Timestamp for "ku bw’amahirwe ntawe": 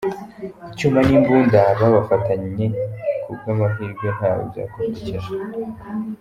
3.21-4.41